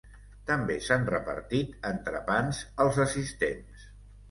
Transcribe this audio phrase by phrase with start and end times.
[0.51, 3.89] També s’han repartit entrepans als assistents.